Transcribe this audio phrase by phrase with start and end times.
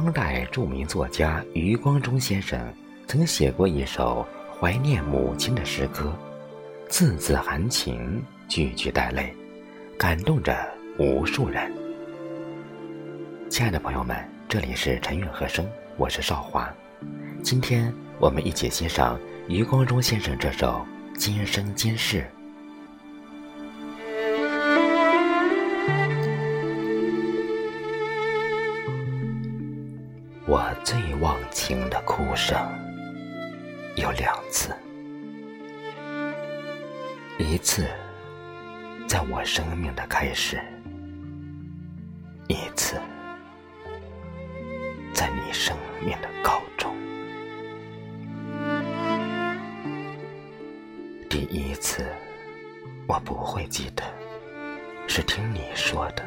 [0.00, 2.72] 当代著名作家余光中先生
[3.08, 4.24] 曾写过一首
[4.56, 6.16] 怀念母亲的诗歌，
[6.88, 9.34] 字字含情，句句带泪，
[9.98, 10.56] 感动着
[11.00, 11.72] 无数人。
[13.50, 14.16] 亲爱的朋友们，
[14.48, 16.72] 这里是陈韵和声，我是少华。
[17.42, 19.18] 今天我们一起欣赏
[19.48, 20.86] 余光中先生这首
[21.18, 22.20] 《今生今世》。
[30.50, 32.56] 我最忘情的哭声
[33.96, 34.74] 有两次，
[37.38, 37.86] 一次
[39.06, 40.58] 在我生命的开始，
[42.46, 42.96] 一次。
[45.12, 46.96] 在你生命的告终，
[51.28, 52.06] 第一次
[53.06, 54.02] 我不会记得，
[55.06, 56.22] 是听你说的；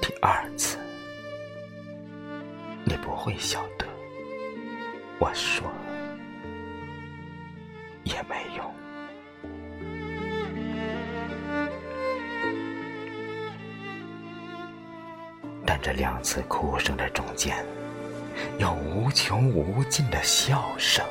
[0.00, 0.78] 第二次
[2.88, 3.84] 你不会晓得，
[5.18, 5.66] 我说
[8.04, 8.64] 也没用。
[15.66, 17.56] 但这两次哭声的中间，
[18.58, 21.04] 有无穷无尽的笑声，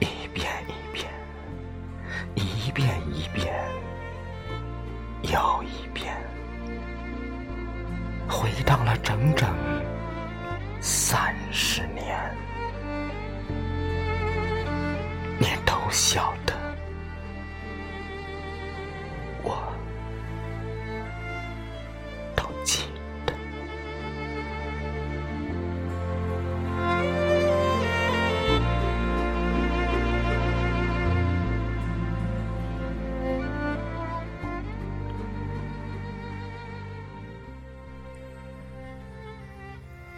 [0.00, 1.12] 一遍一遍，
[2.34, 3.54] 一遍一遍，
[5.22, 6.16] 又一遍，
[8.26, 9.46] 回荡了整整
[10.82, 12.36] 三十年。
[15.38, 16.34] 你都晓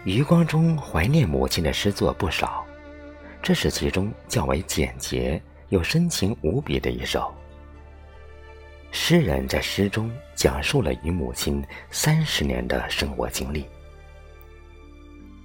[0.05, 2.63] 余光中怀念母亲的诗作不少，
[3.43, 7.35] 这是其中较为简洁又深情无比的一首。
[8.93, 13.65] 诗人在诗中讲述了与母亲三十年的生活经历。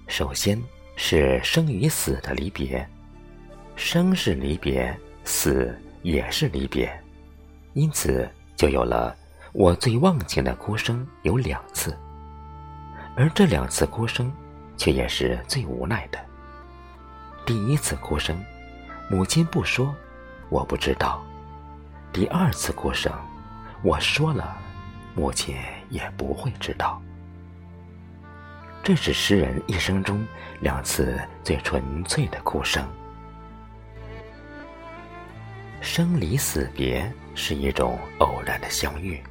[0.08, 0.62] 首先
[0.98, 2.86] 是生与死的离别，
[3.78, 4.94] 生是离别，
[5.24, 6.92] 死也是离别，
[7.76, 9.16] 因此就有了
[9.54, 11.98] 我最忘情的哭声有两次，
[13.16, 14.30] 而这两次哭声。
[14.80, 16.18] 却也是最无奈的。
[17.46, 18.44] 第一次哭声，
[19.12, 19.94] 母亲不说，
[20.50, 21.22] 我不知道；
[22.14, 23.12] 第二次哭声，
[23.84, 24.58] 我说了，
[25.14, 25.56] 母亲
[25.90, 27.02] 也不会知道。
[28.82, 30.26] 这是诗人一生中
[30.62, 32.88] 两次最纯粹的哭声。
[35.82, 39.22] 生离死别是一种偶然的相遇，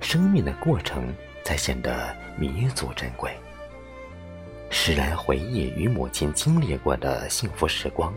[0.00, 1.12] 生命的过程
[1.44, 3.36] 才显得弥足珍贵。
[4.76, 8.12] 诗人回忆与母亲经历过的幸福时光，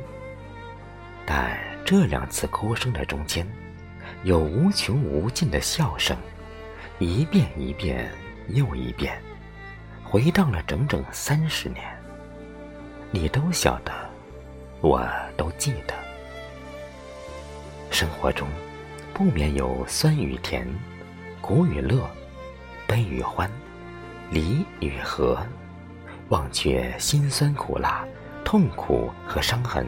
[1.23, 3.47] 但这两次哭声的中间，
[4.23, 6.17] 有无穷无尽的笑声，
[6.97, 8.11] 一遍一遍
[8.49, 9.21] 又一遍，
[10.03, 11.85] 回荡了整整三十年。
[13.11, 13.93] 你都晓得，
[14.81, 15.07] 我
[15.37, 15.93] 都记得。
[17.91, 18.47] 生活中，
[19.13, 20.67] 不免有酸与甜，
[21.39, 22.09] 苦与乐，
[22.87, 23.49] 悲与欢，
[24.31, 25.37] 离与合。
[26.29, 28.05] 忘却辛酸苦辣、
[28.43, 29.85] 痛苦和伤痕，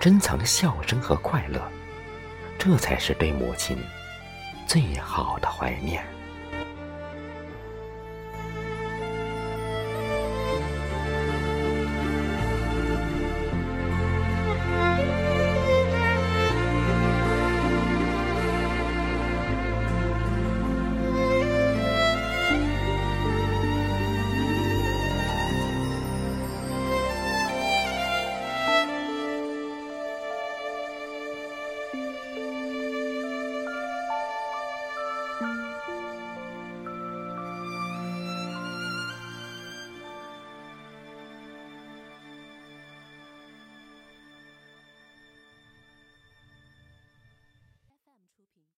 [0.00, 1.60] 珍藏笑声和快乐，
[2.58, 3.78] 这才是对母亲
[4.66, 6.04] 最好的怀念。